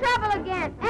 [0.00, 0.89] trouble again.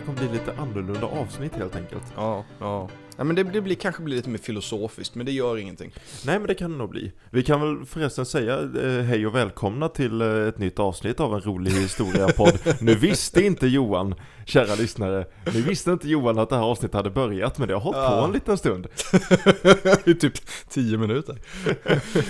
[0.00, 2.02] Här kommer bli lite annorlunda avsnitt helt enkelt.
[2.16, 2.88] Ja, ja.
[3.16, 5.92] ja men det, det blir, kanske blir lite mer filosofiskt, men det gör ingenting.
[6.26, 7.12] Nej men det kan det nog bli.
[7.30, 11.34] Vi kan väl förresten säga eh, hej och välkomna till eh, ett nytt avsnitt av
[11.34, 12.58] en rolig historia-podd.
[12.80, 14.14] nu visste inte Johan,
[14.46, 17.80] kära lyssnare, nu visste inte Johan att det här avsnittet hade börjat men det har
[17.80, 18.24] hållit på Ja.
[18.24, 18.86] en liten stund.
[20.06, 20.34] I typ
[20.68, 21.38] 10 minuter.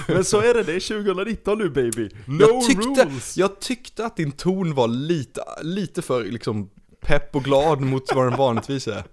[0.12, 2.08] Men så är det, det är 2019 nu baby.
[2.26, 3.36] No jag, tyckte, rules!
[3.36, 8.26] jag tyckte att din ton var lite, lite för liksom pepp och glad mot vad
[8.26, 9.04] den vanligtvis är.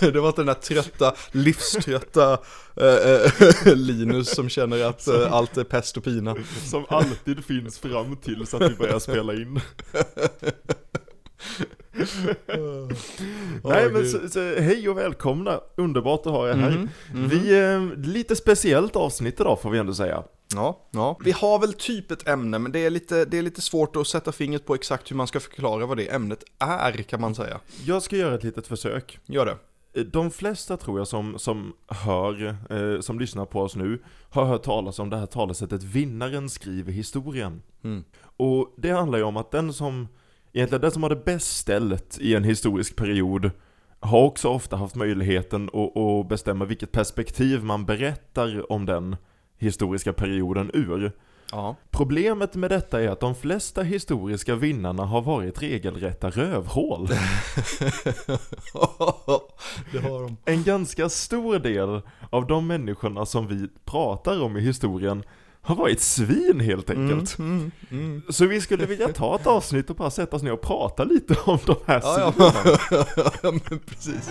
[0.12, 2.38] Det var den där trötta, livströtta
[2.76, 3.30] eh, eh,
[3.76, 6.36] Linus som känner att eh, allt är pest och pina.
[6.64, 9.60] Som alltid finns fram till så att vi börjar spela in.
[13.64, 16.70] Nej men så, så, hej och välkomna, underbart att ha er här.
[16.70, 17.28] Mhm, mhm.
[17.28, 20.22] Vi, eh, lite speciellt avsnitt idag får vi ändå säga.
[20.54, 21.18] Ja, ja.
[21.24, 24.06] Vi har väl typ ett ämne, men det är, lite, det är lite svårt att
[24.06, 27.60] sätta fingret på exakt hur man ska förklara vad det ämnet är, kan man säga.
[27.84, 29.18] Jag ska göra ett litet försök.
[29.26, 29.56] Gör det.
[30.00, 34.44] Eh, De flesta tror jag som, som hör, eh, som lyssnar på oss nu, har
[34.44, 38.04] hört talas om det här talesättet 'Vinnaren skriver historien' Mm.
[38.36, 40.08] Och det handlar ju om att den som,
[40.52, 43.50] egentligen den som har det bäst ställt i en historisk period
[44.00, 49.16] har också ofta haft möjligheten att, att bestämma vilket perspektiv man berättar om den
[49.62, 51.12] historiska perioden ur.
[51.52, 51.76] Ja.
[51.90, 57.08] Problemet med detta är att de flesta historiska vinnarna har varit regelrätta rövhål.
[59.92, 60.36] det har de.
[60.44, 65.22] En ganska stor del av de människorna som vi pratar om i historien
[65.64, 67.38] har varit svin helt enkelt.
[67.38, 67.70] Mm, mm,
[68.04, 68.22] mm.
[68.28, 71.36] Så vi skulle vilja ta ett avsnitt och bara sätta oss ner och prata lite
[71.44, 72.52] om de här Ja, svinen.
[72.90, 73.06] ja.
[73.42, 74.30] ja, men precis.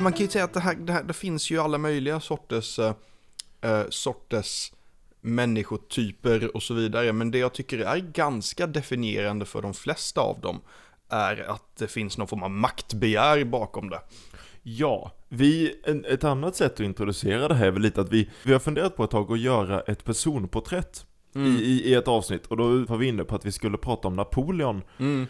[0.00, 2.20] För man kan ju säga att det här, det här det finns ju alla möjliga
[2.20, 2.94] sorters, eh,
[3.60, 4.72] eh, sorters
[5.20, 7.12] människotyper och så vidare.
[7.12, 10.60] Men det jag tycker är ganska definierande för de flesta av dem
[11.08, 14.00] är att det finns någon form av maktbegär bakom det.
[14.62, 15.74] Ja, vi,
[16.08, 18.96] ett annat sätt att introducera det här är väl lite att vi, vi har funderat
[18.96, 22.96] på ett tag att göra ett personporträtt i, i, i ett avsnitt och då var
[22.96, 24.82] vi inne på att vi skulle prata om Napoleon.
[24.98, 25.26] Mm.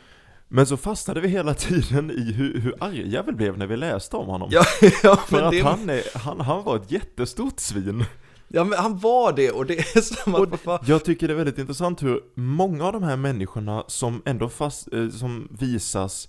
[0.53, 4.17] Men så fastnade vi hela tiden i hur, hur arga vi blev när vi läste
[4.17, 4.49] om honom.
[4.53, 4.63] Ja,
[5.03, 8.05] ja, För att det, han, är, han, han var ett jättestort svin.
[8.49, 11.37] ja, men han var det och det är som att, fan- Jag tycker det är
[11.37, 16.29] väldigt intressant hur många av de här människorna som ändå fast, eh, som visas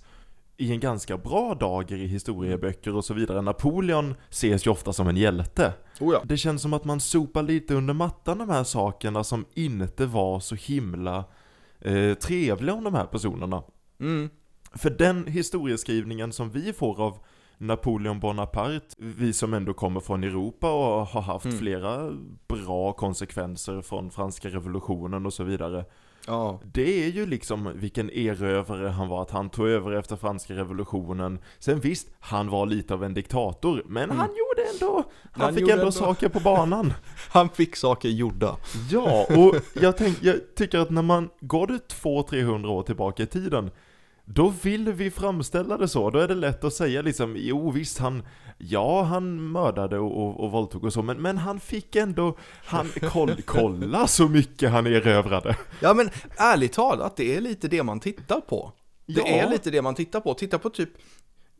[0.56, 3.40] i en ganska bra dager i historieböcker och så vidare.
[3.42, 5.72] Napoleon ses ju ofta som en hjälte.
[6.00, 6.20] oh ja.
[6.24, 10.40] Det känns som att man sopar lite under mattan de här sakerna som inte var
[10.40, 11.24] så himla
[11.80, 13.62] eh, trevliga om de här personerna.
[14.02, 14.30] Mm.
[14.74, 17.18] För den historieskrivningen som vi får av
[17.58, 21.58] Napoleon Bonaparte, vi som ändå kommer från Europa och har haft Mm.
[21.58, 22.10] flera
[22.48, 25.84] bra konsekvenser från franska revolutionen och så vidare.
[26.26, 26.60] Ja.
[26.72, 31.38] Det är ju liksom vilken erövrare han var, att han tog över efter franska revolutionen.
[31.58, 35.44] Sen visst, han var lite av en diktator, men han gjorde ändå, han, Mm.
[35.44, 36.92] Han fick ändå, ändå- saker på banan.
[37.30, 38.56] Han fick saker gjorda.
[38.90, 43.26] Ja, och jag, tänk, jag tycker att när man går det 200-300 år tillbaka i
[43.26, 43.70] tiden
[44.24, 47.98] då vill vi framställa det så, då är det lätt att säga liksom, jo visst
[47.98, 48.22] han,
[48.58, 52.88] ja han mördade och, och, och våldtog och så, men, men han fick ändå, han,
[53.10, 55.56] koll, kolla så mycket han erövrade.
[55.80, 58.72] Ja men ärligt talat, det är lite det man tittar på.
[59.06, 59.26] Det Ja.
[59.26, 60.34] är lite det man tittar på.
[60.34, 60.88] Titta på typ,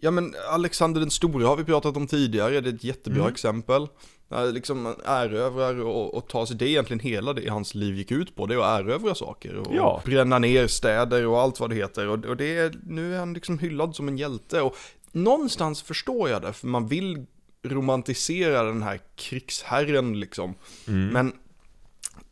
[0.04, 3.32] ja men Alexander den store har vi pratat om tidigare, det är ett jättebra Mm.
[3.32, 3.86] exempel.
[4.28, 8.10] Ja, Liksom erövrar och, och tar sig, det är egentligen hela det hans liv gick
[8.10, 9.56] ut på, det är att erövra saker.
[9.56, 10.02] Och Ja.
[10.04, 12.08] bränna ner städer och allt vad det heter.
[12.08, 14.60] Och, och det är, nu är han liksom hyllad som en hjälte.
[14.62, 14.76] Och
[15.12, 17.26] någonstans förstår jag det, för man vill
[17.64, 20.54] romantisera den här krigsherren liksom.
[20.88, 21.08] Mm.
[21.08, 21.32] Men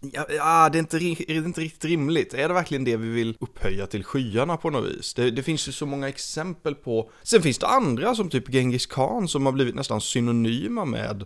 [0.01, 2.35] Ja, ja det, är inte, ri- är det inte riktigt rimligt.
[2.35, 5.15] Är det verkligen det vi vill upphöja till skyarna på något vis?
[5.15, 7.11] Det, det finns ju så många exempel på...
[7.23, 11.25] Sen finns det andra som typ Genghis khan som har blivit nästan synonyma med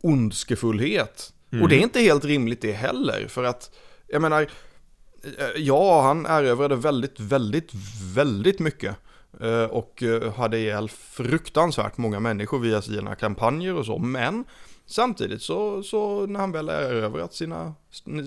[0.00, 1.32] ondskefullhet.
[1.62, 3.70] Och det är inte helt rimligt det heller, för att,
[4.08, 7.70] jag menar, eh, ja, han erövrade väldigt, väldigt,
[8.14, 8.96] väldigt mycket.
[9.40, 14.44] eh, Och eh, hade ihjäl fruktansvärt många människor via sina kampanjer och så, men
[14.90, 17.74] Samtidigt så, så när han väl erövrat sina,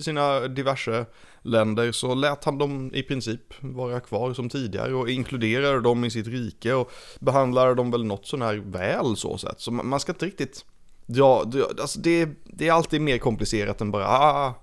[0.02, 1.06] sina diverse
[1.42, 6.10] länder så lät han dem i princip vara kvar som tidigare och inkluderade dem i
[6.10, 9.60] sitt rike och behandlade dem väl något sånär väl så sätt.
[9.60, 10.64] Så man man ska inte riktigt
[11.06, 14.54] dra, dra alltså det, det är alltid mer komplicerat än bara ah, ah, ah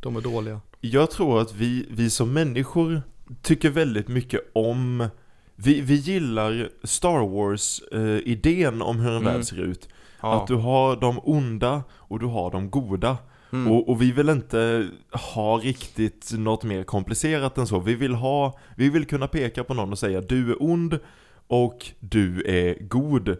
[0.00, 0.60] de är dåliga.
[0.80, 3.02] Jag tror att vi, vi som människor
[3.42, 5.08] tycker väldigt mycket om
[5.56, 9.34] vi, vi gillar Star Wars-idén om hur en Mm.
[9.34, 9.88] värld ser ut.
[10.20, 10.34] Ja.
[10.42, 13.16] Att du har de onda och du har de goda.
[13.52, 13.72] Mm.
[13.72, 14.88] Och, och vi vill inte
[15.32, 17.80] ha riktigt något mer komplicerat än så.
[17.80, 20.98] Vi vill ha, vi vill kunna peka på någon och säga du är ond
[21.46, 23.36] och du är god.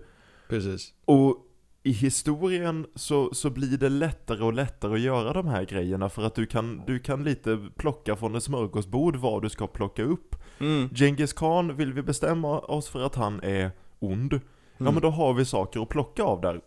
[0.49, 0.93] Precis.
[1.05, 1.37] Och
[1.83, 6.23] i historien så, så blir det lättare och lättare att göra de här grejerna för
[6.23, 10.37] att du kan, du kan lite plocka från ett smörgåsbord vad du ska plocka upp.
[10.63, 10.89] Mm.
[10.95, 14.33] Genghis Khan, vill vi bestämma oss för att han är ond?
[14.33, 14.39] Ja
[14.81, 14.95] Mm.
[14.95, 16.61] men då har vi saker att plocka av där.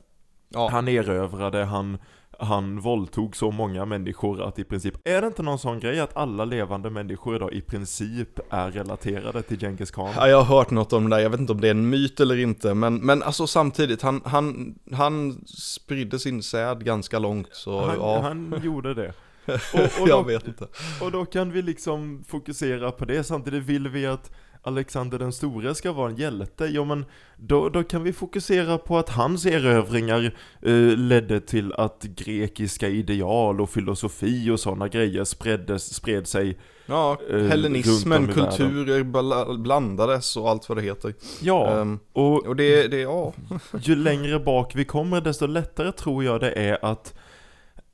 [0.50, 0.70] Ja.
[0.72, 1.98] Han erövrade, han,
[2.40, 6.18] han våldtog så många människor att i princip, är det inte någon sån grej att
[6.18, 10.14] alla levande människor idag i princip är relaterade till Genghis Khan?
[10.16, 11.90] Ja, jag har hört något om det där, jag vet inte om det är en
[11.90, 17.50] myt eller inte, men, men alltså samtidigt, han, han, han spridde sin säd ganska långt,
[17.52, 19.14] så Han, ja, han gjorde det.
[19.48, 20.68] Och, och, jag då, vet inte.
[21.02, 24.32] och då kan vi liksom fokusera på det, samtidigt vill vi att
[24.62, 27.06] Alexander den store ska vara en hjälte, jo men
[27.38, 33.62] då, då kan vi fokusera på att hans erövringar eh, ledde till att grekiska ideal
[33.62, 36.58] och filosofi och sådana grejer spreddes, spred sig.
[36.86, 38.46] Ja, Eh, hellenismen, världen.
[38.46, 41.14] kulturer bla- blandades och allt vad det heter.
[41.42, 43.34] Ja, Ehm, och och det, det, ja.
[43.82, 47.14] ju längre bak vi kommer desto lättare tror jag det är att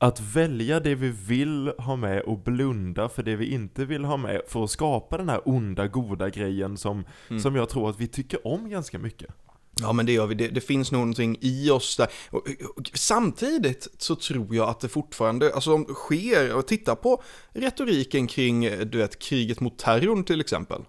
[0.02, 4.16] att välja det vi vill ha med och blunda för det vi inte vill ha
[4.16, 7.42] med för att skapa den här onda, goda grejen som, Mm.
[7.42, 9.30] som jag tror att vi tycker om ganska mycket.
[9.80, 12.08] Ja men det gör vi, det, det finns någonting i oss där.
[12.30, 17.22] Och, och, samtidigt så tror jag att det fortfarande, alltså om sker, och titta på
[17.52, 18.60] retoriken kring,
[18.90, 20.82] du vet, kriget mot terrorn till exempel.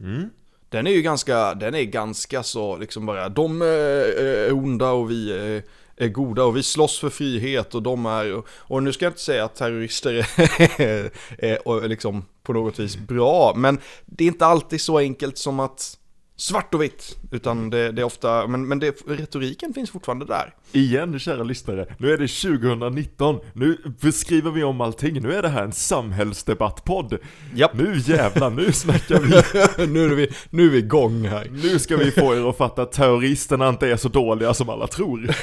[0.00, 0.30] Mm.
[0.68, 5.10] Den är ju ganska, den är ganska så liksom bara, de är, är onda och
[5.10, 5.62] vi är,
[5.98, 9.10] är goda och vi slåss för frihet och de är, och, och nu ska jag
[9.10, 14.28] inte säga att terrorister är, är, är liksom på något vis bra, men det är
[14.28, 15.98] inte alltid så enkelt som att
[16.38, 20.54] svart och vitt, utan det, det är ofta, men, men det, retoriken finns fortfarande där.
[20.72, 25.48] Igen kära lyssnare, nu är det 2019, nu beskriver vi om allting, nu är det
[25.48, 27.18] här en samhällsdebattpodd.
[27.54, 27.74] Japp.
[27.74, 29.28] Nu jävlar, nu snackar vi.
[29.86, 31.48] nu, är vi, nu är vi igång här.
[31.50, 34.86] Nu ska vi få er att fatta att terroristerna inte är så dåliga som alla
[34.86, 35.30] tror.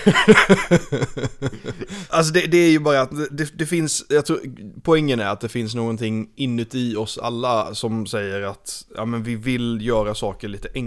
[2.09, 4.39] Alltså det, det är ju bara att det, det finns, jag tror,
[4.83, 9.35] poängen är att det finns någonting inuti oss alla som säger att ja, men vi
[9.35, 10.84] vill göra saker lite enklare.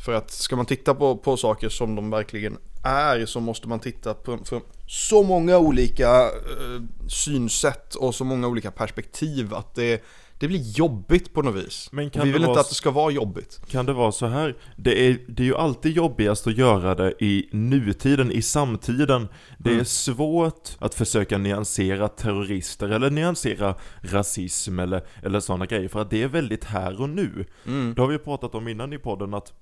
[0.00, 3.80] För att ska man titta på, på saker som de verkligen är så måste man
[3.80, 10.02] titta på, på så många olika eh, synsätt och så många olika perspektiv att det,
[10.38, 11.88] det blir jobbigt på något vis.
[11.92, 13.60] Men kan och vi vill inte vara att det ska vara jobbigt.
[13.68, 14.56] Kan det vara så här?
[14.76, 19.28] Det är, det är ju alltid jobbigast att göra det i nutiden, i samtiden.
[19.58, 19.84] Det är Mm.
[19.84, 26.22] svårt att försöka nyansera terrorister eller nyansera rasism eller, eller sådana grejer för att det
[26.22, 27.44] är väldigt här och nu.
[27.66, 27.94] Mm.
[27.94, 29.52] Det har vi pratat om innan i podden att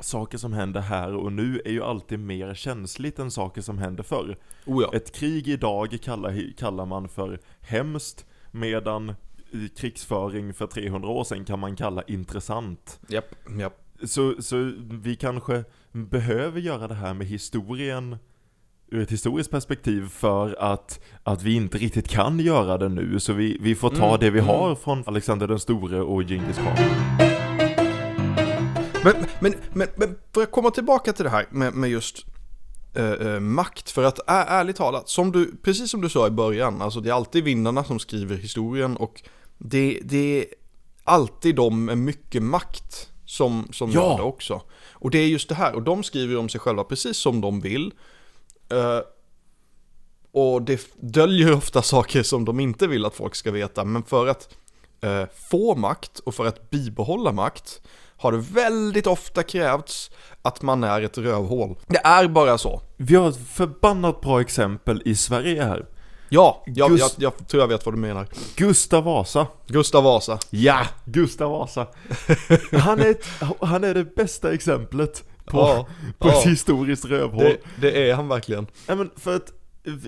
[0.00, 4.02] saker som händer här och nu är ju alltid mer känsligt än saker som händer
[4.02, 4.36] förr.
[4.66, 4.90] Oh ja.
[4.96, 9.14] Ett krig idag kallar, kallar man för hemskt medan
[9.52, 13.00] i krigsföring för 300 år sedan kan man kalla intressant.
[13.08, 13.78] Japp, japp.
[14.04, 18.16] Så, så vi kanske behöver göra det här med historien
[18.92, 23.20] ur ett historiskt perspektiv för att, att vi inte riktigt kan göra det nu.
[23.20, 24.48] Så vi, vi får ta Mm, det vi mm.
[24.48, 26.76] har från Alexander den store och Genghis khan.
[29.04, 32.26] Men, men, men, men för att komma tillbaka till det här med, med just
[32.94, 36.82] eh, eh, makt, för att ärligt talat, som du, precis som du sa i början,
[36.82, 39.22] alltså det är alltid vinnarna som skriver historien och
[39.64, 40.46] det, det är
[41.04, 44.00] alltid de med mycket makt som, som Ja.
[44.10, 44.62] gör det också.
[44.92, 47.60] Och det är just det här, och de skriver om sig själva precis som de
[47.60, 47.92] vill.
[48.72, 49.00] Eh,
[50.32, 54.26] och det döljer ofta saker som de inte vill att folk ska veta, men för
[54.26, 54.54] att
[55.00, 57.82] eh, få makt och för att bibehålla makt
[58.16, 60.10] har det väldigt ofta krävts
[60.42, 61.76] att man är ett rövhål.
[61.86, 62.82] Det är bara så.
[62.96, 65.86] Vi har ett förbannat bra exempel i Sverige här.
[66.34, 68.26] Ja, jag, Gust- jag, jag tror jag vet vad du menar.
[68.56, 69.46] Gustav Vasa.
[69.66, 70.38] Gustav Vasa.
[70.50, 71.86] Ja, Gustav Vasa.
[72.72, 73.24] Han är, ett,
[73.60, 75.86] han är det bästa exemplet på, Ja,
[76.18, 76.38] på ja.
[76.40, 77.38] ett historiskt rövhål.
[77.44, 78.66] Det, det är han verkligen.
[78.88, 79.52] Nej men för att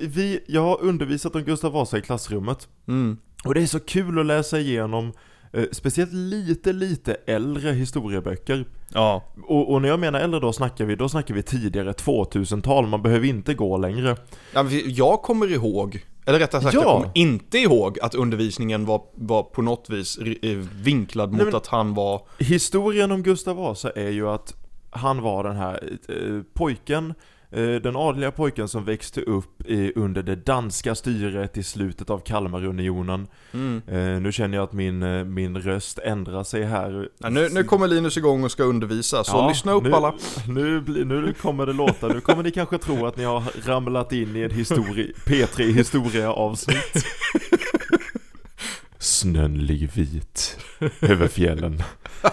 [0.01, 2.69] vi, jag har undervisat om Gustav Vasa i klassrummet.
[2.89, 3.19] Mm.
[3.45, 5.13] Och det är så kul att läsa igenom
[5.53, 8.65] eh, Speciellt lite, lite äldre historieböcker.
[8.89, 9.25] Ja.
[9.47, 13.03] Och, och när jag menar äldre då snackar vi, då snackar vi tidigare 2000-tal, man
[13.03, 14.17] behöver inte gå längre.
[14.53, 16.81] ja men jag kommer ihåg, eller rättare sagt Ja.
[16.83, 20.51] jag kommer inte ihåg att undervisningen var, var på något vis eh,
[20.83, 24.55] vinklad mot Nej, att han var, Historien om Gustav Vasa är ju att
[24.91, 27.15] han var den här eh, pojken
[27.61, 33.27] den adliga pojken som växte upp i, under det danska styret i slutet av Kalmarunionen.
[33.53, 33.83] Mm.
[33.89, 37.09] Eh, nu känner jag att min, eh, min röst ändrar sig här.
[37.19, 40.15] Ja, nu, nu kommer Linus igång och ska undervisa, så Ja, lyssna upp nu, alla.
[40.49, 44.37] Nu, nu kommer det låta, nu kommer ni kanske tro att ni har ramlat in
[44.37, 47.07] i en histori P3 historia avsnitt.
[48.99, 50.59] Snön ligger vit
[51.01, 51.83] över fjällen.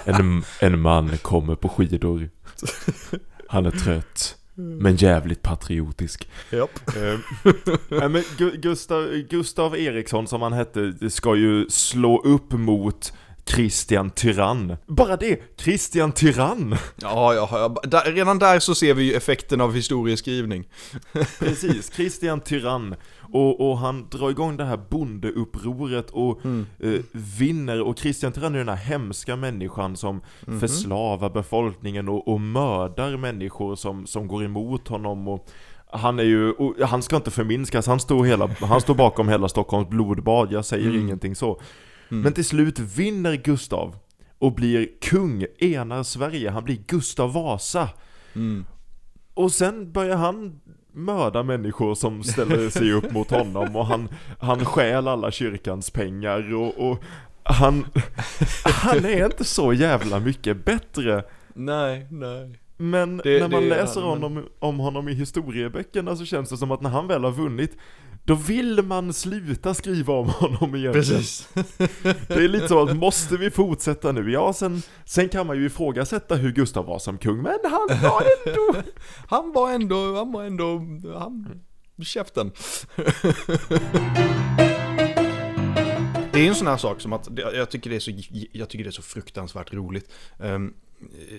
[0.05, 2.29] En, en man kommer på skidor.
[3.47, 6.29] Han är trött, men jävligt patriotisk.
[6.49, 6.79] Japp.
[6.95, 13.13] Eh, men Gu- Gustav, Gustav Eriksson som han hette ska ju slå upp mot
[13.45, 14.75] Christian Tyrann.
[14.87, 16.75] Bara det, Christian Tyrann!
[16.95, 17.89] Ja, ja, ja.
[17.89, 20.67] Där, redan där så ser vi ju effekten av historieskrivning.
[21.39, 22.95] Precis, Christian Tyrann.
[23.33, 26.45] Och, och han drar igång det här bondeupproret och
[26.79, 27.81] eh, vinner.
[27.81, 30.21] Och Christian Tyrann är den här hemska människan som
[30.59, 35.27] förslavar befolkningen och, och mördar människor som, som går emot honom.
[35.27, 35.49] Och
[35.91, 36.53] han är ju,
[36.85, 40.95] han ska inte förminskas, han står, hela, han står bakom hela Stockholms blodbad, jag säger
[40.99, 41.61] ingenting så.
[42.09, 43.95] Men till slut vinner Gustav
[44.39, 47.89] och blir kung, enar Sverige, han blir Gustav Vasa.
[49.33, 50.59] Och sen börjar han
[50.93, 56.53] mörda människor som ställer sig upp mot honom och han, han stjäl alla kyrkans pengar
[56.53, 57.03] och, och
[57.43, 57.85] han,
[58.65, 61.23] han är inte så jävla mycket bättre.
[61.53, 62.59] Nej, nej.
[62.77, 66.57] Men Det- när man läser han, men- honom, om honom i historieböckerna så känns det
[66.57, 67.77] som att när han väl har vunnit
[68.25, 70.93] då vill man sluta skriva om honom egentligen.
[70.93, 71.49] Precis.
[72.27, 74.31] Det är lite så att måste vi fortsätta nu?
[74.31, 78.23] Ja, sen, sen kan man ju ifrågasätta hur Gustav var som kung, men han var
[78.47, 78.75] ändå...
[79.27, 80.81] Han var ändå, han var ändå,
[81.19, 81.61] han,
[82.03, 82.51] käften.
[86.33, 88.11] Det är en sån här sak som att, jag tycker det är så,
[88.51, 90.11] jag tycker det är så fruktansvärt roligt.
[90.39, 90.73] Ehm,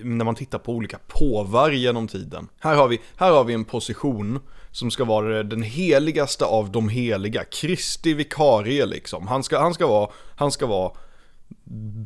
[0.02, 2.48] när man tittar på olika påvar genom tiden.
[2.58, 4.40] Här har vi, här har vi en position
[4.70, 7.44] som ska vara den heligaste av de heliga.
[7.44, 9.26] Kristi vikarie liksom.
[9.26, 10.92] Han ska, han ska vara, han ska vara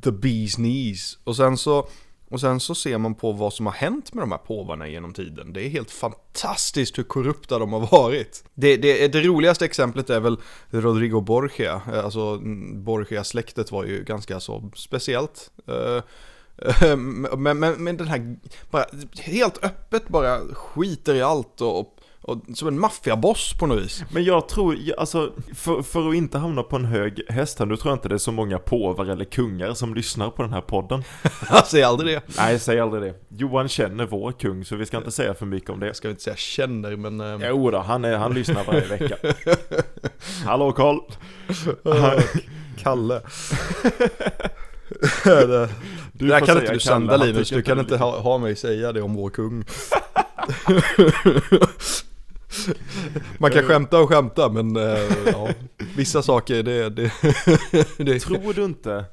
[0.02, 1.18] the bee's knees.
[1.24, 1.88] Och sen så,
[2.28, 5.12] och sen så ser man på vad som har hänt med de här påvarna genom
[5.12, 5.52] tiden.
[5.52, 8.44] Det är helt fantastiskt hur korrupta de har varit.
[8.54, 10.36] Det, det, det roligaste exemplet är väl
[10.70, 11.82] Rodrigo Borgia.
[12.04, 12.38] Alltså
[12.74, 15.50] Borgia-släktet var ju ganska så speciellt.
[15.68, 16.02] Eh,
[16.62, 16.96] Eh,
[17.36, 18.36] Men, men, men den här,
[18.70, 18.84] bara
[19.20, 24.04] helt öppet bara skiter i allt och, och, och som en maffiaboss på något vis.
[24.10, 27.76] Men jag tror, alltså, för, för att inte hamna på en hög häst här, nu
[27.76, 30.60] tror jag inte det är så många påvar eller kungar som lyssnar på den här
[30.60, 31.02] podden.
[31.66, 32.22] Säger aldrig det.
[32.38, 33.14] Nej, säg aldrig det.
[33.28, 35.86] Johan känner vår kung, så vi ska inte säga för mycket om det.
[35.86, 37.20] Jag ska inte säga känner men...
[37.42, 39.16] eh, Jo då, han, är, han lyssnar varje vecka.
[40.44, 40.98] Hallå Karl!
[42.78, 43.20] Kalle.
[46.18, 49.02] Du här kan inte du sända Linus, du kan inte ha, ha mig säga det
[49.02, 49.64] om vår kung.
[53.38, 55.48] Man kan skämta och skämta men eh, ja,
[55.96, 57.12] vissa saker det, det,
[58.04, 59.04] det Tror du inte,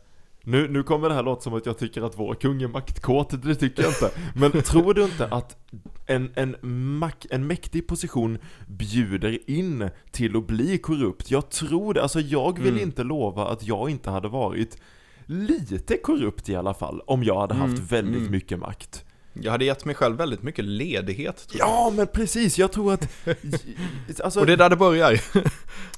[0.43, 3.43] nu, nu kommer det här låta som att jag tycker att vår kung är maktkåt,
[3.43, 4.11] det tycker jag inte.
[4.35, 5.57] Men tror du inte att
[6.05, 6.55] en, en,
[6.97, 11.31] mak, en mäktig position bjuder in till att bli korrupt?
[11.31, 14.77] Jag tror det, alltså jag vill inte lova att jag inte hade varit
[15.25, 19.05] lite korrupt i alla fall, om jag hade haft väldigt mycket makt.
[19.41, 21.69] Jag hade gett mig själv väldigt mycket ledighet tror jag.
[21.69, 23.07] Ja men precis, jag tror att...
[24.23, 25.21] Alltså, Och det är där det börjar.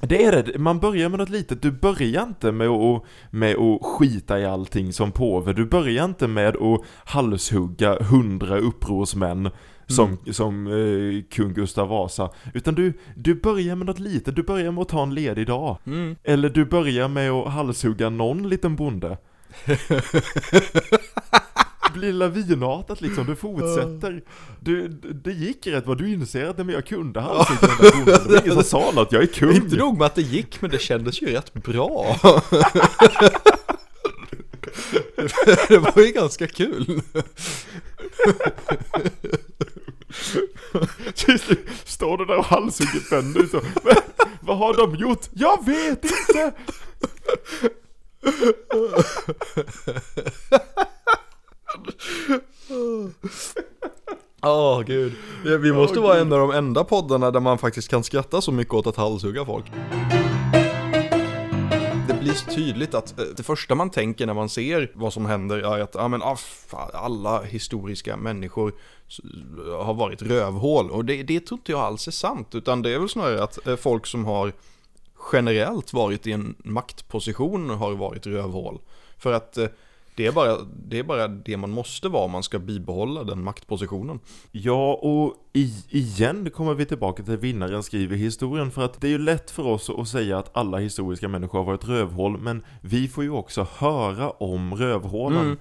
[0.00, 1.62] Det är det, man börjar med något litet.
[1.62, 5.52] Du börjar inte med att, med att skita i allting som påve.
[5.52, 9.50] Du börjar inte med att halshugga hundra upprorsmän
[9.86, 12.30] som, som eh, kung Gustav Vasa.
[12.54, 14.36] Utan du, du börjar med något litet.
[14.36, 15.78] Du börjar med att ta en ledig dag.
[16.24, 19.18] Eller du börjar med att halshugga någon liten bonde.
[21.94, 24.22] Blir lavinartat liksom, du fortsätter.
[24.60, 24.88] Du,
[25.24, 28.20] det gick rätt vad du inser att men jag kunde halshugga den där bonden.
[28.24, 29.52] Det var ingen som sa något, jag är kung.
[29.52, 32.16] Inte nog med att det gick men det kändes ju rätt bra.
[35.68, 37.00] det var ju ganska kul.
[41.84, 43.60] Står du där och halshugger bönder så.
[43.84, 43.94] "Men,
[44.40, 45.28] Vad har de gjort?
[45.32, 46.52] Jag vet inte!
[54.42, 55.12] Åh gud.
[55.44, 56.26] Ja, Vi måste Åh, vara gud.
[56.26, 59.44] en av de enda poddarna där man faktiskt kan skratta så mycket åt att halshugga
[59.44, 59.64] folk.
[62.26, 65.58] Blir så tydligt att eh, det första man tänker när man ser vad som händer
[65.58, 68.72] är att ja, men, ah, fan, alla historiska människor
[69.68, 70.90] eh, har varit rövhål.
[70.90, 72.54] Och det, det tror inte jag alls är sant.
[72.54, 74.52] Utan det är väl snarare att eh, folk som har
[75.32, 78.80] generellt varit i en maktposition har varit rövhål.
[79.18, 79.66] För att eh,
[80.16, 80.56] det är, bara,
[80.88, 84.20] det är bara det man måste vara om man ska bibehålla den maktpositionen.
[84.52, 89.10] Ja, och i, igen kommer vi tillbaka till vinnaren skriver historien för att det är
[89.10, 93.08] ju lätt för oss att säga att alla historiska människor har varit rövhål men vi
[93.08, 95.58] får ju också höra om rövhålen.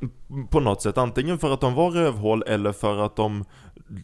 [0.00, 0.46] Mm.
[0.48, 3.44] På något sätt, antingen för att de var rövhål eller för att de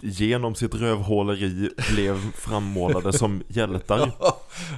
[0.03, 4.11] genom sitt rövhåleri blev frammålade som hjältar.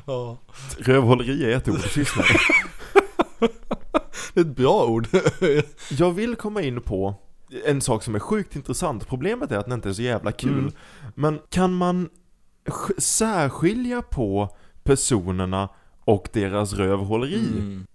[0.07, 0.37] Ja.
[0.79, 2.23] Rövhåleri är ett ord, tyst nu.
[4.35, 5.07] Det är ett bra ord.
[5.91, 7.15] Jag vill komma in på
[7.67, 9.09] en sak som är sjukt intressant.
[9.09, 10.59] Problemet är att den inte är så jävla kul.
[10.59, 10.73] Mm.
[11.15, 12.09] Men kan man
[12.65, 14.49] sk- särskilja på
[14.83, 15.69] personerna
[16.05, 17.49] och deras rövhåleri?
[17.59, 17.87] Mm.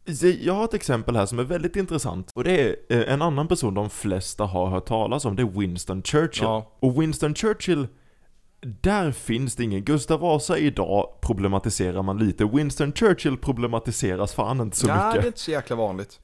[0.42, 2.32] Jag har ett exempel här som är väldigt intressant.
[2.36, 5.36] Och det är eh, en annan person de flesta har hört talas om.
[5.36, 6.44] Det är Winston Churchill.
[6.44, 6.72] Ja.
[6.80, 7.88] Och Winston Churchill,
[8.62, 9.84] där finns det ingen.
[9.84, 12.46] Gustav Vasa idag problematiserar man lite.
[12.46, 16.20] Winston Churchill problematiseras fan inte så Nej, mycket det är inte så jäkla vanligt.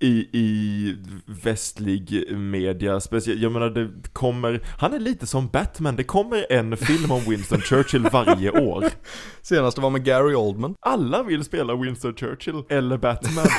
[0.00, 6.04] i, i västlig media, speciellt, jag menar det kommer, han är lite som Batman, det
[6.04, 8.84] kommer en film om Winston Churchill varje år.
[9.42, 10.74] Senaste var med Gary Oldman.
[10.80, 13.46] Alla vill spela Winston Churchill, eller Batman.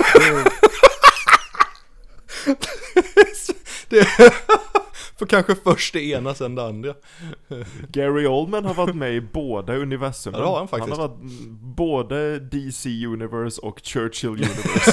[3.90, 4.08] Det
[5.18, 6.94] För kanske först det ena, sen det andra.
[7.90, 10.40] Gary Oldman har varit med i båda universumen.
[10.40, 10.98] Ja, har han faktiskt.
[10.98, 14.92] Han har varit både DC Universe och Churchill Universe.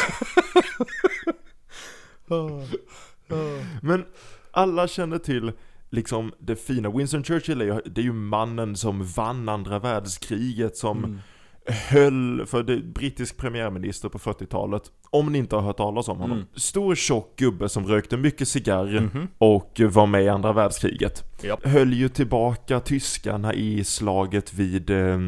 [3.82, 4.04] Men
[4.50, 5.52] alla känner till
[5.90, 6.90] liksom det fina.
[6.90, 11.18] Winston Churchill är ju, det är ju mannen som vann andra världskriget, som Mm.
[11.66, 14.83] Höll för det brittisk premiärminister på 40-talet.
[15.11, 16.37] Om ni inte har hört talas om honom.
[16.37, 16.49] Mm.
[16.57, 19.28] Stor tjock gubbe som rökte mycket cigarr Mhm.
[19.38, 21.25] och var med i andra världskriget.
[21.42, 21.66] Japp.
[21.66, 25.19] Höll ju tillbaka tyskarna i slaget vid, eh,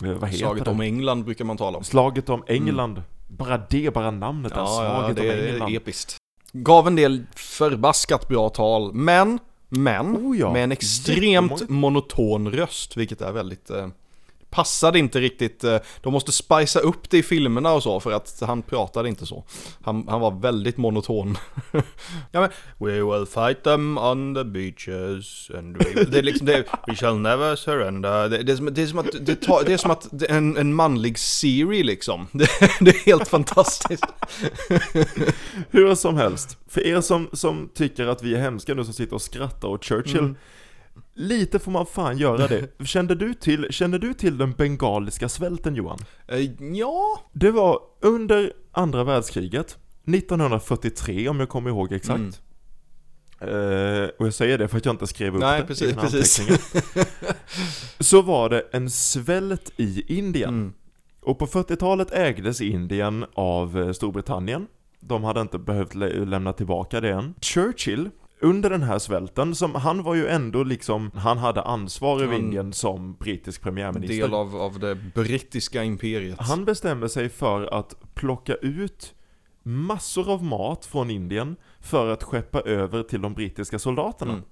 [0.00, 0.70] vad heter Slaget det?
[0.70, 1.84] om England brukar man tala om.
[1.84, 3.02] Slaget om England.
[3.28, 5.74] Bara det, bara namnet där, Ja, ja, slaget det om är England.
[5.76, 6.16] episkt.
[6.52, 12.96] Gav en del förbaskat bra tal, men, men, Oh ja, med en extremt monoton röst,
[12.96, 13.70] vilket är väldigt...
[13.70, 13.88] Eh,
[14.56, 18.40] passade inte riktigt, eh, de måste spicea upp det i filmerna och så, för att
[18.40, 19.44] han pratade inte så.
[19.82, 21.36] Han, han var väldigt monoton.
[22.32, 26.64] ja men, we will fight them on the beaches, and we, det är liksom, det,
[26.86, 28.28] we shall never surrender.
[28.28, 30.30] Det, det, är, som, det är som att, det, tar, det är som att är
[30.30, 32.28] en, en manlig Siri liksom.
[32.32, 32.48] Det,
[32.80, 34.06] det är helt fantastiskt.
[35.70, 39.14] Hur som helst, för er som, som tycker att vi är hemska nu som sitter
[39.14, 40.36] och skrattar åt Churchill Mm.
[41.18, 42.68] Lite får man fan göra det.
[42.86, 45.98] Kände du till, kände du till den bengaliska svälten Johan?
[46.28, 52.40] Eh, ja, Det var under andra världskriget 1943 om jag kommer ihåg exakt.
[53.40, 55.94] Eh, och jag säger det för att jag inte skrev upp Nej, det precis, i
[55.94, 56.40] precis.
[58.00, 60.48] Så var det en svält i Indien.
[60.48, 60.72] Mm.
[61.20, 64.66] Och på 40-talet ägdes Indien av eh, Storbritannien.
[65.00, 67.34] De hade inte behövt lä- lämna tillbaka det än.
[67.40, 72.32] Churchill, under den här svälten, som han var ju ändå liksom, han hade ansvar över
[72.32, 74.22] Han- Indien som brittisk premiärminister.
[74.22, 76.40] del av, av det brittiska imperiet.
[76.40, 79.14] Han bestämmer sig för att plocka ut
[79.62, 84.32] massor av mat från Indien för att skeppa över till de brittiska soldaterna.
[84.32, 84.44] Mm.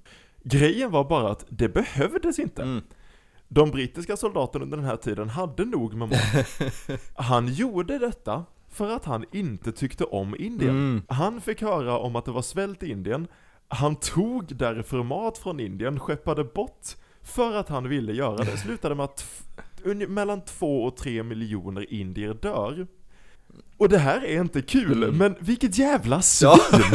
[0.43, 2.63] Grejen var bara att det behövdes inte.
[2.63, 2.83] Mm.
[3.49, 6.19] De brittiska soldaterna under den här tiden hade nog med mat.
[7.17, 10.71] Han gjorde detta för att han inte tyckte om Indien.
[10.71, 11.03] Mm.
[11.09, 13.27] Han fick höra om att det var svält i Indien.
[13.75, 16.87] Han tog därför mat från Indien, skeppade bort
[17.23, 18.57] för att han ville göra det.
[18.57, 19.25] Slutade med att
[20.09, 22.87] mellan två och tre miljoner indier dör.
[23.77, 25.17] Och det här är inte kul, Mm.
[25.17, 26.51] men vilket jävla svin!
[26.73, 26.89] Ja.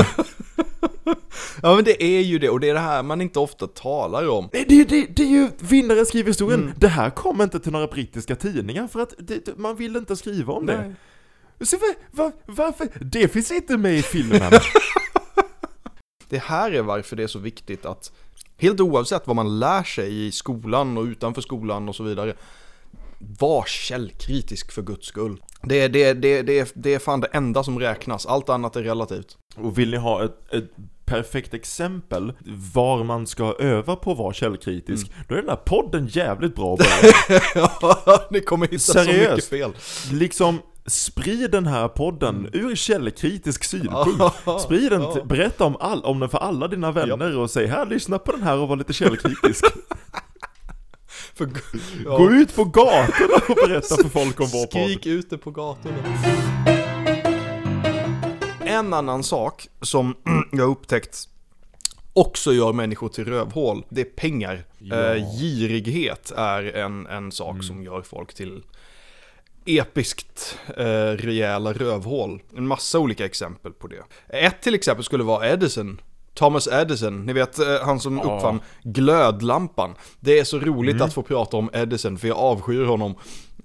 [1.62, 4.30] ja men det är ju det, och det är det här man inte ofta talar
[4.30, 4.50] om.
[4.54, 6.62] Nej, det, det, det är ju vinnare skriver historien.
[6.62, 6.74] Mm.
[6.78, 10.16] Det här kom inte till några brittiska tidningar för att det, det, man vill inte
[10.16, 10.96] skriva om det.
[11.62, 12.88] Så var, var, varför?
[13.02, 14.42] Det finns inte med i filmen.
[16.30, 18.12] Det här är varför det är så viktigt att,
[18.58, 22.34] helt oavsett vad man lär sig i skolan och utanför skolan och så vidare,
[23.40, 25.42] var källkritisk för guds skull.
[25.64, 28.76] Det, är- det, det, det, är, det är fan det enda som räknas, allt annat
[28.76, 29.38] är relativt.
[29.58, 30.70] Och vill ni ha ett, ett
[31.06, 32.34] perfekt exempel
[32.74, 35.26] var man ska öva på att vara källkritisk, Mm.
[35.28, 37.42] då är den här podden jävligt bra att börja.
[37.56, 39.48] Ja, Ni kommer hitta så mycket Seriöst?
[39.50, 39.72] fel.
[40.12, 44.36] Liksom, sprid den här podden ur källkritisk synpunkt.
[44.64, 45.14] Sprid den, ja.
[45.14, 48.32] till- berätta om, all, om den för alla dina vänner och säg här, lyssna på
[48.32, 49.66] den här och var lite källkritisk.
[51.34, 51.50] För,
[52.06, 52.18] ja.
[52.18, 54.84] Gå ut på gatorna och berätta för folk om vår podd.
[54.84, 55.98] Skrik ute på gatorna.
[58.62, 60.16] En annan sak som
[60.52, 61.28] jag har upptäckt
[62.14, 64.66] också gör människor till rövhål, det är pengar.
[64.78, 64.96] Ja.
[64.96, 65.18] Mm.
[65.18, 68.64] Eh, girighet är en, en sak som gör folk till
[69.78, 70.84] episkt eh,
[71.18, 72.42] rejäla rövhål.
[72.58, 74.04] En massa olika exempel på det.
[74.30, 76.02] Ett till exempel skulle vara Edison.
[76.34, 78.24] Thomas Edison, ni vet eh, han som Ja.
[78.36, 79.96] uppfann glödlampan.
[80.20, 81.06] Det är så roligt Mm.
[81.08, 83.16] att få prata om Edison för jag avskyr honom.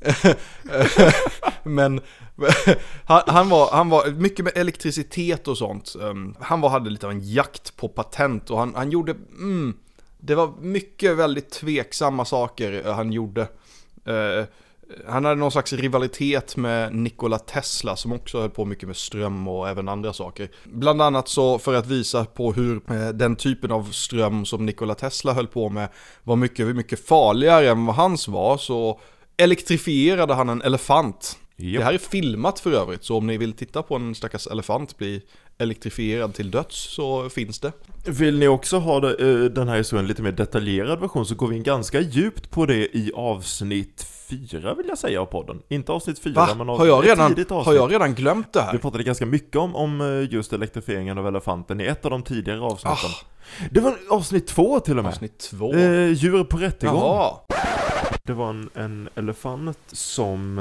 [1.62, 2.00] Men
[3.04, 5.96] han, han, var, han var mycket med elektricitet och sånt.
[6.00, 9.74] Um, han var, hade lite av en jakt på patent och han, han gjorde, mm,
[10.18, 13.48] det var mycket väldigt tveksamma saker eh, han gjorde.
[15.06, 19.48] Han hade någon slags rivalitet med Nikola Tesla som också höll på mycket med ström
[19.48, 20.48] och även andra saker.
[20.64, 24.94] Bland annat så för att visa på hur eh, den typen av ström som Nikola
[24.94, 25.88] Tesla höll på med
[26.22, 29.00] var mycket, mycket farligare än vad hans var så
[29.36, 31.38] elektrifierade han en elefant.
[31.56, 31.80] Japp.
[31.80, 34.98] Det här är filmat för övrigt, så om ni vill titta på en stackars elefant
[34.98, 35.22] bli
[35.58, 37.72] elektrifierad till döds så finns det.
[38.06, 41.46] Vill ni också ha det, eh, den här historien lite mer detaljerad version så går
[41.48, 45.62] vi in ganska djupt på det i avsnitt fyra vill jag säga av podden.
[45.68, 46.54] Inte avsnitt fyra Va?
[46.58, 47.74] men av Har jag, redan, tidigt har avsnitt.
[47.76, 48.78] jag redan glömt det Vi här?
[48.78, 52.60] pratade ganska mycket om, om eh, just elektrifieringen av elefanten i ett av de tidigare
[52.60, 53.10] avsnitten.
[53.10, 53.24] Ah.
[53.70, 55.12] Det var avsnitt två till och med.
[55.12, 55.74] Avsnitt två.
[55.74, 56.96] Eh, djur på rättegång.
[56.96, 57.32] Jaha.
[58.22, 60.58] Det var en, en elefant som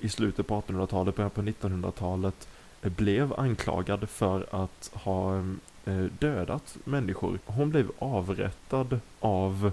[0.00, 5.36] eh, i slutet på 1800-talet, början på 1900-talet eh, blev anklagad för att ha
[5.84, 7.38] eh, dödat människor.
[7.46, 9.72] Hon blev avrättad av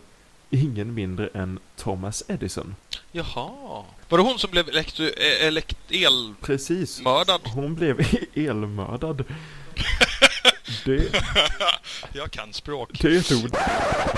[0.50, 2.76] ingen mindre än Thomas Edison.
[3.12, 3.84] Jaha.
[4.10, 5.04] Var det hon som blev elektro...
[5.06, 5.78] eh, elekt...
[5.91, 6.36] elmördad?
[6.41, 7.02] Precis.
[7.54, 9.24] Hon blev elmördad.
[10.86, 11.22] Det,
[12.13, 12.89] Jag kan språk.
[13.02, 13.58] det är ett ord.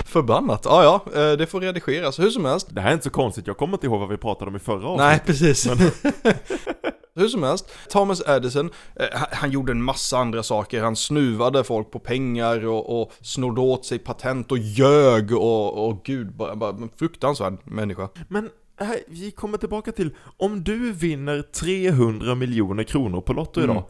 [0.06, 0.62] Förbannat.
[0.66, 2.20] Ja, ja, eh, det får redigeras.
[2.20, 2.68] Hur som helst.
[2.70, 4.60] Det här är inte så konstigt, jag kommer inte ihåg vad vi pratade om i
[4.60, 5.08] förra avsnittet.
[5.08, 5.68] Nej, precis.
[7.20, 10.82] Hur som helst, Thomas Edison, eh, han, gjorde en massa andra saker.
[10.82, 16.04] Han snuvade folk på pengar och, och snodde åt sig patent och ljög och, och
[16.04, 18.10] gud, bara, bara en fruktansvärd människa.
[18.28, 23.72] Men här, vi kommer tillbaka till, om du vinner 300 miljoner kronor på Lotto Mm.
[23.72, 23.84] idag,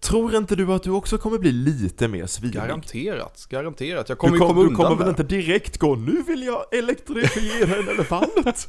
[0.00, 2.54] tror inte du att du också kommer bli lite mer svinig?
[2.54, 4.08] Garanterat, garanterat.
[4.08, 6.42] Jag Du, kommer ju kom, komma du undan kommer väl inte direkt gå, nu vill
[6.42, 8.66] jag elektrifiera en elefant?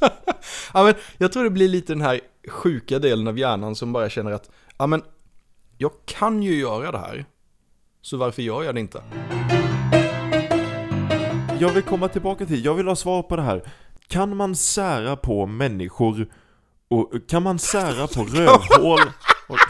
[0.74, 4.10] Ja, men jag tror det blir lite den här sjuka delen av hjärnan som bara
[4.10, 5.02] känner att, ja men,
[5.78, 7.24] jag kan ju göra det här.
[8.02, 9.02] Så varför gör jag det inte?
[11.60, 13.72] Jag vill komma tillbaka till, jag vill ha svar på det här.
[14.08, 16.32] Kan man sära på människor
[16.88, 19.00] och kan man sära på rövhål?
[19.48, 19.58] Och,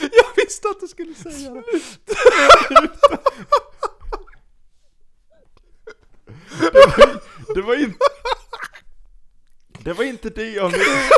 [0.00, 1.64] Jag visste att du skulle säga det.
[7.54, 7.98] det var inte...
[9.84, 11.10] Det var inte det jag menade.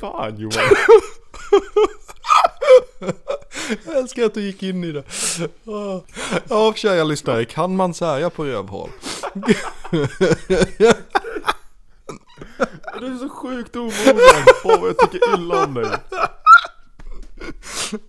[0.00, 0.64] Fan Johan.
[3.86, 5.04] Jag älskar att du gick in i det.
[6.48, 8.90] Ja, kära lyssnare, kan man säga på rövhål?
[13.00, 14.18] Du är så sjukt omogen.
[14.64, 15.86] Åh, jag tycker illa om dig.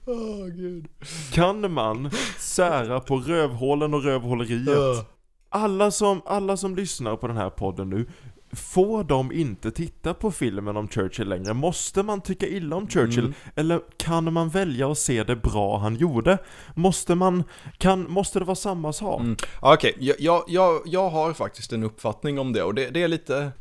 [0.06, 0.88] Åh gud.
[1.34, 5.06] Kan man sära på rövhålen och rövhåleriet?
[5.50, 8.06] Alla som, alla som lyssnar på den här podden nu,
[8.52, 11.54] får de inte titta på filmen om Churchill längre?
[11.54, 13.20] Måste man tycka illa om Churchill?
[13.20, 13.34] Mm.
[13.56, 16.38] Eller kan man välja att se det bra han gjorde?
[16.76, 17.44] Måste man,
[17.78, 19.20] kan, måste det vara samma sak?
[19.20, 19.36] Mm.
[19.60, 23.08] Okej, jag, jag, jag, jag har faktiskt en uppfattning om det och det, det är
[23.08, 23.52] lite...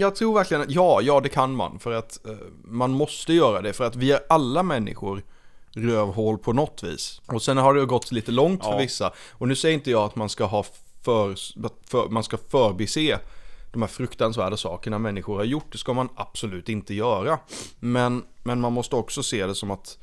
[0.00, 1.78] Jag tror verkligen att ja, ja det kan man.
[1.78, 2.32] För att eh,
[2.64, 3.72] man måste göra det.
[3.72, 5.22] För att vi är alla människor
[5.72, 7.20] rövhål på något vis.
[7.26, 8.78] Och sen har det gått lite långt för Ja.
[8.78, 9.12] vissa.
[9.30, 10.64] Och nu säger inte jag att man ska ha
[11.02, 11.34] för,
[11.90, 13.20] för, man ska förbise
[13.72, 15.72] de här fruktansvärda sakerna människor har gjort.
[15.72, 17.38] Det ska man absolut inte göra.
[17.80, 19.98] Men, men man måste också se det som att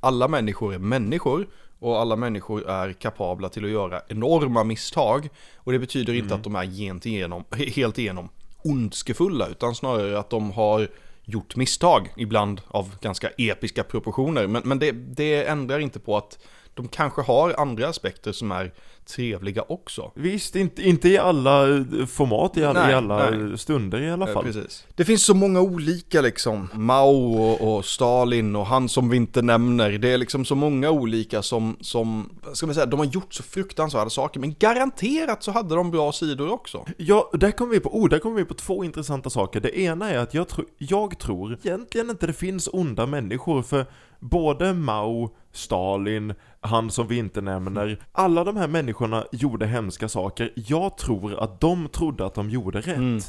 [0.00, 5.28] alla människor är människor och alla människor är kapabla till att göra enorma misstag.
[5.56, 8.28] Och det betyder inte att de är gent igenom, helt igenom
[8.62, 10.88] ondskefulla, utan snarare att de har
[11.24, 14.46] gjort misstag, ibland av ganska episka proportioner.
[14.46, 16.38] Men, men det, det ändrar inte på att
[16.74, 18.72] de kanske har andra aspekter som är
[19.06, 20.12] trevliga också.
[20.14, 23.58] Visst, inte, inte i alla eh, format, i alla, Nej, i alla nej.
[23.58, 24.44] stunder i alla Eh, fall.
[24.44, 24.86] Precis.
[24.94, 26.68] Det finns så många olika liksom.
[26.74, 29.90] Mao och, och Stalin och han som vi inte nämner.
[29.90, 33.42] Det är liksom så många olika som, som, ska man säga, de har gjort så
[33.42, 34.40] fruktansvärda saker.
[34.40, 36.86] Men garanterat så hade de bra sidor också.
[36.96, 39.60] Ja, där kommer vi på, oh, där kommer vi på två intressanta saker.
[39.60, 43.86] Det ena är att jag, tro, jag tror egentligen inte det finns onda människor, för
[44.20, 50.52] både Mao, Stalin, han som vi inte nämner, alla de här människorna gjorde hemska saker.
[50.54, 52.96] Jag tror att de trodde att de gjorde rätt.
[52.96, 53.20] Mm.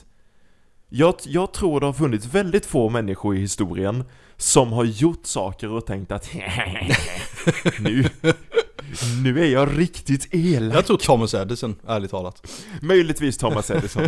[0.89, 4.03] Jag, jag tror det har funnits väldigt få människor i historien
[4.37, 6.29] som har gjort saker och tänkt att
[7.79, 8.09] nu,
[9.23, 10.75] Nu är jag riktigt elak.
[10.77, 12.51] Jag tror Thomas Edison, ärligt talat.
[12.81, 14.07] Möjligtvis Thomas Edison.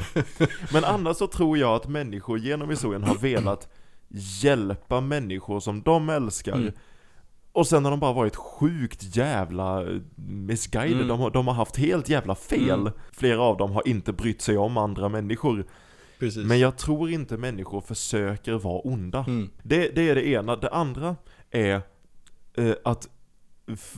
[0.72, 3.68] Men annars så tror jag att människor genom historien har velat
[4.14, 6.56] hjälpa människor som de älskar.
[6.56, 6.74] Mm.
[7.52, 10.96] Och sen har de bara varit sjukt jävla missguided.
[10.96, 11.08] Mm.
[11.08, 12.80] De, har, de har haft helt jävla fel.
[12.80, 12.94] Mm.
[13.12, 15.66] Flera av dem har inte brytt sig om andra människor.
[16.20, 16.46] Precis.
[16.46, 19.26] Men jag tror inte människor försöker vara onda.
[19.28, 19.50] Mm.
[19.64, 20.56] Det, det är det ena.
[20.56, 21.16] Det andra
[21.52, 21.82] är
[22.58, 23.10] eh, att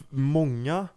[0.10, 0.88] många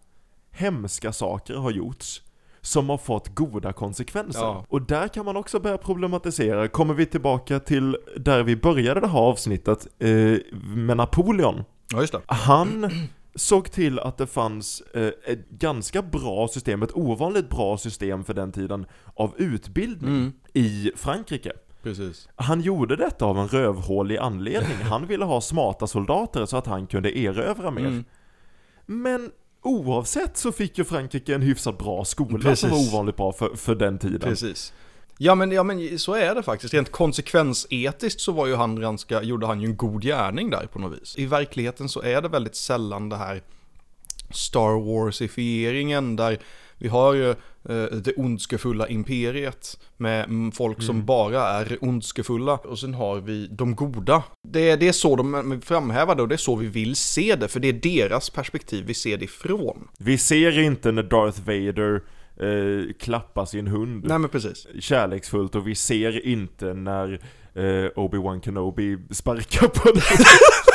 [0.51, 2.23] hemska saker har gjorts
[2.69, 4.41] som har fått goda konsekvenser.
[4.41, 4.65] Ja.
[4.69, 6.69] Och där kan man också börja problematisera.
[6.69, 10.09] Kommer vi tillbaka till där vi började det här avsnittet eh,
[10.77, 11.65] med Napoleon.
[11.93, 12.21] Ja, just det.
[12.27, 12.91] Han
[13.35, 18.35] såg till att det fanns eh, ett ganska bra system, ett ovanligt bra system för
[18.35, 20.33] den tiden, av utbildning Mm.
[20.55, 21.53] i Frankrike.
[21.83, 22.29] Precis.
[22.37, 24.77] Han gjorde detta av en rövhålig anledning.
[24.83, 27.87] Han ville ha smarta soldater så att han kunde erövra mer.
[27.87, 28.05] Mm.
[28.87, 29.31] Men
[29.63, 32.61] oavsett så fick ju Frankrike en hyfsat bra skola Precis.
[32.61, 34.21] som var ovanligt bra för, för den tiden.
[34.21, 34.73] Precis.
[35.19, 36.75] Ja men, ja men så är det faktiskt.
[36.75, 40.79] Rent konsekvensetiskt så var ju han ganska, gjorde han ju en god gärning där på
[40.79, 41.19] något vis.
[41.19, 43.43] I verkligheten så är det väldigt sällan det här
[44.31, 46.39] Star Warsifieringen där
[46.79, 52.79] vi har ju eh, det ondskefulla imperiet med mm, folk som bara är ondskefulla och
[52.79, 54.23] sen har vi de goda.
[54.49, 57.37] Det är, det är så de framhäver det och det är så vi vill se
[57.37, 59.89] det för det är deras perspektiv vi ser det ifrån.
[59.99, 62.03] Vi ser inte när Darth Vader
[62.41, 64.67] eh, klappar sin hund Nej men precis.
[64.81, 67.13] kärleksfullt och vi ser inte när
[67.55, 70.03] eh, Obi-Wan Kenobi sparkar på den.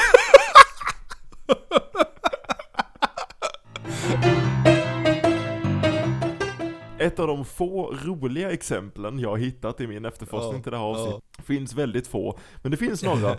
[7.04, 10.78] Ett av de få roliga exemplen jag har hittat i min efterforskning Ja, till det
[10.78, 13.38] här avsnittet finns väldigt få, men det finns några.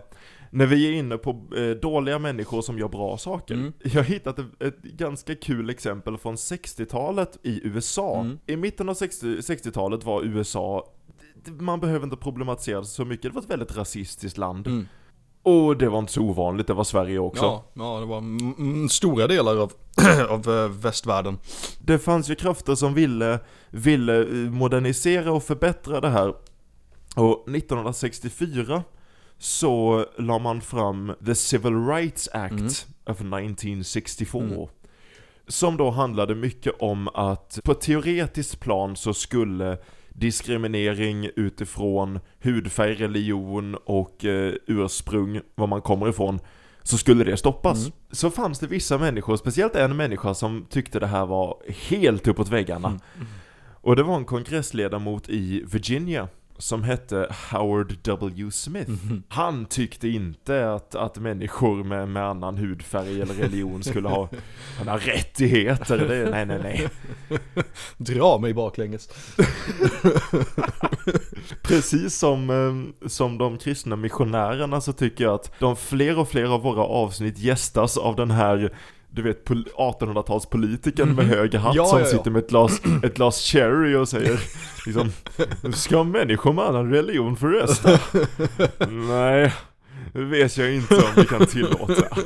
[0.50, 3.54] När vi är inne på eh, dåliga människor som gör bra saker.
[3.54, 3.72] Mm.
[3.82, 8.20] Jag har hittat ett, ett ganska kul exempel från 60-talet i USA.
[8.20, 8.38] Mm.
[8.46, 10.92] I mitten av 60 60-talet var USA,
[11.46, 14.66] man behöver inte problematisera så mycket, det var ett väldigt rasistiskt land.
[14.66, 14.86] Mm.
[15.44, 17.44] Och det var inte så ovanligt, det var Sverige också.
[17.44, 19.72] Ja, ja, det var stora delar av,
[20.28, 21.38] av eh, västvärlden.
[21.80, 23.38] Det fanns ju krafter som ville,
[23.70, 26.34] ville eh, modernisera och förbättra det här.
[27.16, 28.82] Och 1964
[29.38, 32.66] så la man fram The Civil Rights Act Mm.
[33.06, 34.42] of 1964.
[34.42, 34.66] Mm.
[35.48, 39.78] Som då handlade mycket om att på ett teoretiskt plan så skulle
[40.14, 46.40] diskriminering utifrån hudfärg, religion och eh, ursprung, var man kommer ifrån,
[46.82, 47.78] så skulle det stoppas.
[47.78, 47.92] Mm.
[48.10, 51.56] Så fanns det vissa människor, speciellt en människa som tyckte det här var
[51.88, 52.88] helt uppåt väggarna.
[52.88, 53.26] Mm.
[53.84, 58.50] Och det var en kongressledamot i Virginia som hette Howard W.
[58.50, 58.90] Smith.
[58.90, 59.22] Mhm.
[59.28, 64.28] Han tyckte inte att, att människor med, med annan hudfärg eller religion skulle ha
[64.84, 65.98] några rättigheter.
[65.98, 66.88] Det, nej, nej, nej.
[67.96, 69.08] Dra mig baklänges.
[71.62, 76.44] Precis som, eh, som de kristna missionärerna så tycker jag att de fler och fler
[76.44, 78.72] av våra avsnitt gästas av den här
[79.14, 82.10] du vet pol- 1800-talspolitikern med hög hatt Ja, som ja, ja.
[82.10, 84.40] sitter med ett glas, ett glas cherry och säger
[84.86, 85.12] liksom
[85.72, 87.90] Ska människor med annan religion få rösta?
[89.08, 89.52] Nej,
[90.12, 92.16] det vet jag inte om vi kan tillåta.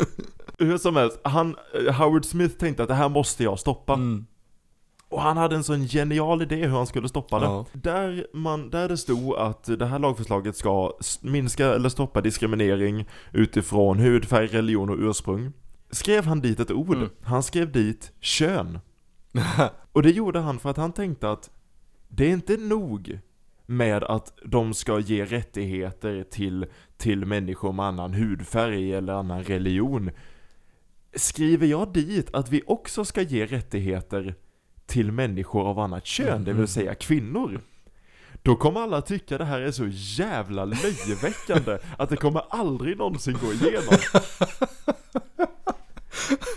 [0.58, 1.56] Hur som helst, han,
[1.98, 3.94] Howard Smith tänkte att det här måste jag stoppa.
[3.94, 4.26] Mm.
[5.10, 7.44] Och han hade en sån genial idé hur han skulle stoppa det.
[7.44, 7.66] Ja.
[7.72, 13.98] Där, man, där det stod att det här lagförslaget ska minska eller stoppa diskriminering utifrån
[13.98, 15.52] hudfärg, religion och ursprung.
[15.90, 16.96] Skrev han dit ett ord.
[16.96, 17.08] Mm.
[17.22, 18.78] Han skrev dit kön.
[19.92, 21.50] Och det gjorde han för att han tänkte att
[22.08, 23.20] det är inte nog
[23.66, 30.10] med att de ska ge rättigheter till, till människor med annan hudfärg eller annan religion.
[31.14, 34.34] Skriver jag dit att vi också ska ge rättigheter
[34.86, 37.60] till människor av annat kön, det vill säga kvinnor.
[38.42, 43.36] Då kommer alla tycka det här är så jävla löjeväckande att det kommer aldrig någonsin
[43.42, 43.98] gå igenom.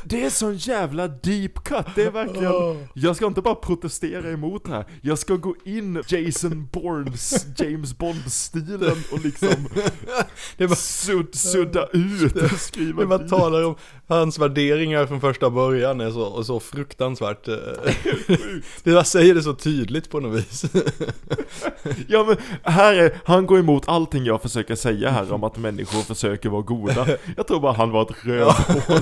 [0.03, 4.65] Det är sån jävla deep cut, det är verkligen Jag ska inte bara protestera emot
[4.65, 4.85] det här.
[5.01, 9.67] Jag ska gå in Jason Bournes, James Bond-stilen och liksom
[10.57, 13.29] Det var- sud, sudda ut och skriva Det dit.
[13.29, 13.75] talar om
[14.15, 17.47] hans värderingar från första början är så, så fruktansvärt.
[17.47, 17.55] eh,
[18.83, 20.65] det bara säger det så tydligt på något vis.
[22.07, 26.01] Ja men här är, han går emot allting jag försöker säga här om att människor
[26.01, 29.01] försöker vara goda Jag tror bara han var ett rövhål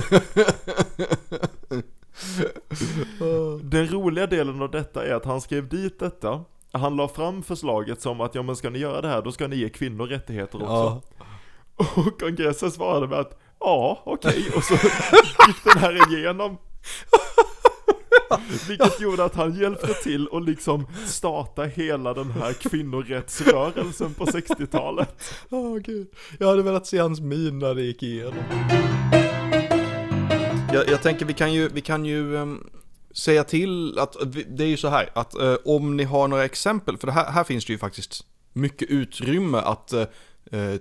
[3.62, 8.00] Den roliga delen av detta är att han skrev dit detta Han la fram förslaget
[8.00, 10.62] som att ja men ska ni göra det här då ska ni ge kvinnor rättigheter
[10.62, 11.02] också Ja.
[11.96, 16.56] Och kongressen svarade med att ja okej och så gick den här igenom
[18.68, 25.34] Vilket gjorde att han hjälpte till och liksom starta hela den här kvinnorättsrörelsen på 60-talet.
[25.50, 26.06] Åh gud.
[26.38, 28.34] Jag hade velat se hans min när det gick igenom.
[30.72, 32.66] Jag, jag tänker vi kan ju, vi kan ju ehm,
[33.14, 36.44] säga till att, vi- det är ju så här att eh, om ni har några
[36.44, 40.06] exempel, för det här, här finns det ju faktiskt mycket utrymme att eh,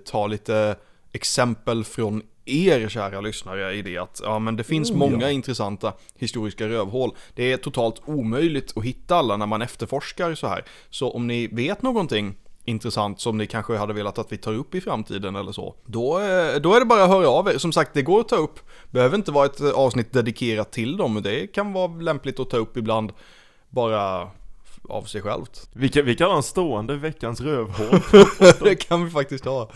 [0.05, 0.75] ta lite
[1.11, 5.31] exempel från er kära lyssnare i det att ja men det finns Oh, många ja.
[5.31, 7.15] intressanta historiska rövhål.
[7.35, 10.65] Det är totalt omöjligt att hitta alla när man efterforskar så här.
[10.89, 12.35] Så om ni vet någonting
[12.65, 15.75] intressant som ni kanske hade velat att vi tar upp i framtiden eller så.
[15.85, 17.57] Då, eh, då är det bara att höra av er.
[17.57, 18.59] Som sagt, det går att ta upp.
[18.91, 21.21] Behöver inte vara ett eh, avsnitt dedikerat till dem.
[21.23, 23.11] Det kan vara lämpligt att ta upp ibland
[23.69, 24.31] bara
[24.89, 25.69] av sig självt.
[25.73, 27.99] Vi kan, vi kan ha en stående veckans rövhål.
[28.59, 29.71] det kan vi faktiskt ha.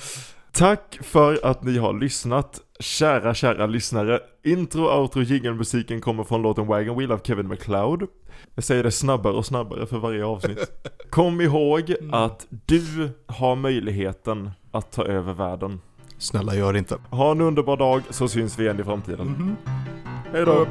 [0.53, 4.19] Tack för att ni har lyssnat, kära, kära lyssnare.
[4.43, 8.07] Intro, outro, jingelmusiken kommer från låten Wagon Wheel av Kevin MacLeod.
[8.55, 10.71] Jag säger det snabbare och snabbare för varje avsnitt.
[11.09, 15.81] Kom ihåg att du har möjligheten att ta över världen.
[16.17, 16.97] Snälla gör det inte.
[17.09, 19.55] Ha en underbar dag så syns vi igen i framtiden.
[20.31, 20.67] Hej då!